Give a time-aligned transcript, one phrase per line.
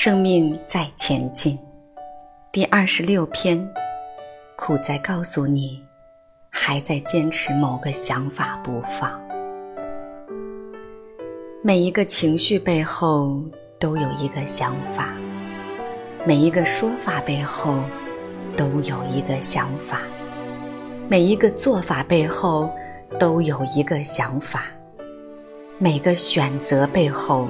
[0.00, 1.58] 生命在前进，
[2.52, 3.68] 第二十六篇，
[4.56, 5.82] 苦在告诉你，
[6.50, 9.20] 还在坚持某个想法不放。
[11.64, 13.42] 每一个情绪背后
[13.80, 15.12] 都有一个想法，
[16.24, 17.82] 每一个说法背后
[18.56, 20.02] 都有一个想法，
[21.08, 22.70] 每一个做法背后
[23.18, 24.62] 都有一个想法，
[25.76, 27.48] 每个选择背后。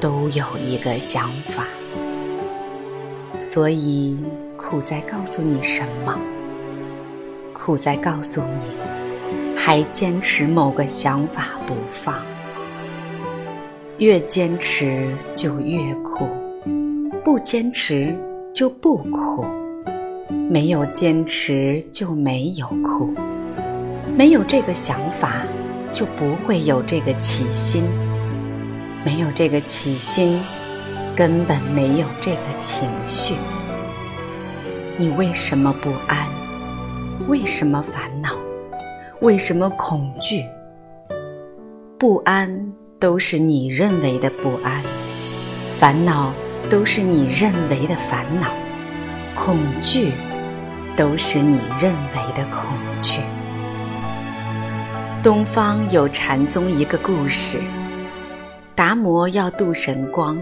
[0.00, 1.64] 都有一个想法，
[3.40, 4.16] 所以
[4.56, 6.16] 苦在告诉你什么？
[7.52, 12.14] 苦在告诉你，还坚持某个想法不放。
[13.98, 16.28] 越坚持就越苦，
[17.24, 18.16] 不坚持
[18.54, 19.44] 就不苦。
[20.48, 23.12] 没有坚持就没有苦，
[24.16, 25.42] 没有这个想法
[25.92, 27.82] 就不会有这个起心。
[29.08, 30.38] 没有这个起心，
[31.16, 33.36] 根本没有这个情绪。
[34.98, 36.28] 你为什么不安？
[37.26, 38.34] 为什么烦恼？
[39.22, 40.44] 为什么恐惧？
[41.98, 44.82] 不安都是你认为的不安，
[45.70, 46.30] 烦恼
[46.68, 48.48] 都是你认为的烦恼，
[49.34, 50.12] 恐惧
[50.94, 53.22] 都是你认为的恐惧。
[55.22, 57.58] 东方有禅宗一个故事。
[58.78, 60.38] 达摩要渡神光，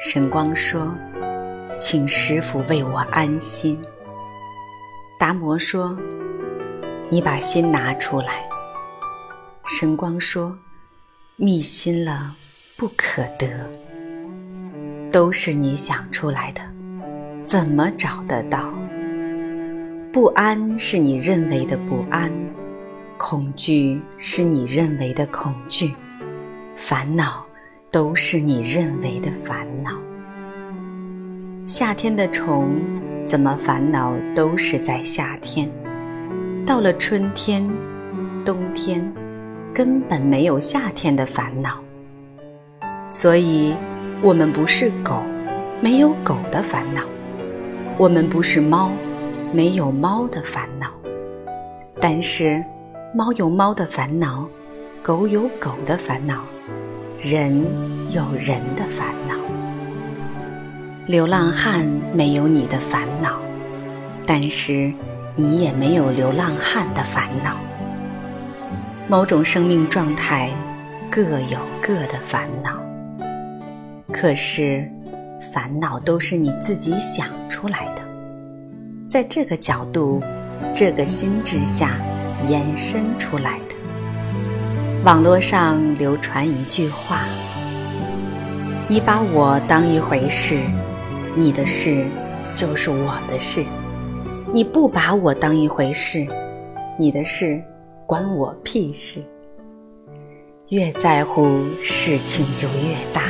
[0.00, 0.90] 神光说
[1.78, 3.78] ：“请师傅为我安心。”
[5.20, 5.94] 达摩说
[7.12, 8.42] ：“你把心拿出来。”
[9.68, 10.56] 神光说
[11.36, 12.34] ：“密心了，
[12.78, 13.46] 不可得。
[15.12, 16.62] 都是你想出来的，
[17.44, 18.72] 怎么找得到？
[20.10, 22.32] 不安是你认为的不安，
[23.18, 25.94] 恐惧是你认为的恐惧，
[26.74, 27.44] 烦恼。”
[27.90, 29.92] 都是你认为的烦恼。
[31.66, 32.80] 夏天的虫
[33.26, 35.70] 怎么烦恼都是在夏天，
[36.66, 37.66] 到了春天、
[38.44, 39.02] 冬天，
[39.72, 41.82] 根本没有夏天的烦恼。
[43.08, 43.74] 所以，
[44.20, 45.22] 我们不是狗，
[45.80, 47.02] 没有狗的烦恼；
[47.96, 48.90] 我们不是猫，
[49.50, 50.88] 没有猫的烦恼。
[51.98, 52.62] 但是，
[53.14, 54.46] 猫有猫的烦恼，
[55.02, 56.44] 狗有狗的烦恼。
[57.20, 57.52] 人
[58.12, 59.34] 有人的烦恼，
[61.06, 61.84] 流浪汉
[62.14, 63.40] 没有你的烦恼，
[64.24, 64.92] 但是
[65.34, 67.56] 你也没有流浪汉的烦恼。
[69.08, 70.48] 某种生命状态
[71.10, 72.80] 各有各的烦恼，
[74.12, 74.88] 可是
[75.52, 78.02] 烦恼都是你自己想出来的，
[79.08, 80.22] 在这个角度、
[80.72, 81.96] 这个心智下
[82.46, 83.77] 延伸出来的。
[85.04, 87.20] 网络上流传一句话
[88.88, 90.60] ：“你把我当一回事，
[91.36, 92.04] 你的事
[92.56, 93.62] 就是我的事；
[94.52, 96.26] 你不把我当一回事，
[96.98, 97.62] 你的事
[98.06, 99.22] 关我屁事。
[100.70, 103.22] 越在乎事情就越大，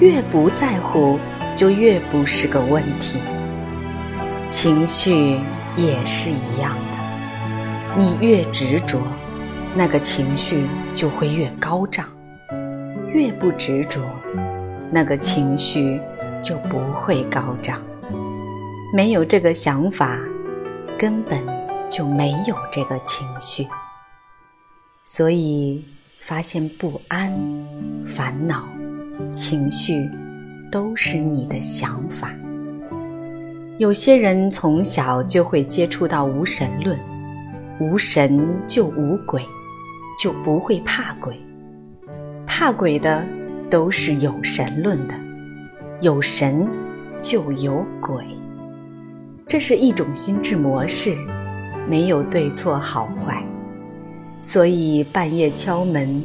[0.00, 1.18] 越不在乎
[1.54, 3.20] 就越不是个问题。
[4.48, 5.38] 情绪
[5.76, 8.98] 也是一样的，你越执着。”
[9.76, 12.06] 那个情绪就会越高涨，
[13.12, 14.00] 越不执着，
[14.90, 16.00] 那个情绪
[16.42, 17.80] 就不会高涨。
[18.92, 20.18] 没有这个想法，
[20.98, 21.38] 根本
[21.88, 23.66] 就没有这个情绪。
[25.04, 25.84] 所以，
[26.18, 27.32] 发现不安、
[28.04, 28.66] 烦恼、
[29.30, 30.10] 情绪，
[30.72, 32.32] 都是你的想法。
[33.78, 36.98] 有些人从小就会接触到无神论，
[37.78, 39.40] 无神就无鬼。
[40.18, 41.40] 就不会怕鬼，
[42.44, 43.24] 怕鬼的
[43.70, 45.14] 都是有神论的，
[46.00, 46.68] 有神
[47.22, 48.24] 就有鬼，
[49.46, 51.16] 这是一种心智模式，
[51.88, 53.40] 没有对错好坏，
[54.42, 56.20] 所以半夜敲门，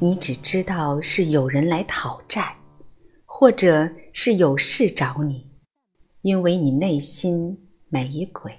[0.00, 2.56] 你只知道是有人来讨债，
[3.24, 5.46] 或者是有事找你，
[6.22, 7.56] 因为你内心
[7.88, 8.52] 没鬼，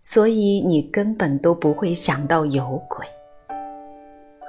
[0.00, 3.04] 所以你根本都不会想到有鬼。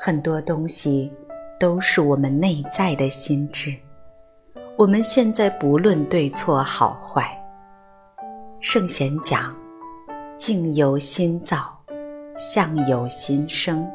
[0.05, 1.09] 很多东西
[1.57, 3.73] 都是我们内在的心智。
[4.77, 7.25] 我们现在不论对错好坏。
[8.59, 9.55] 圣贤讲
[10.35, 11.73] ：“境由心造，
[12.35, 13.89] 相由心生。”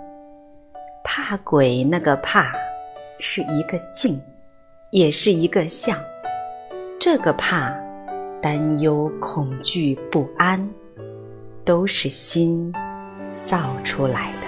[1.05, 2.55] 怕鬼那个怕，
[3.19, 4.19] 是一个境，
[4.93, 5.95] 也是一个相。
[6.99, 7.79] 这个怕、
[8.41, 10.67] 担忧、恐惧、不安，
[11.67, 12.73] 都是心
[13.45, 14.48] 造出来的。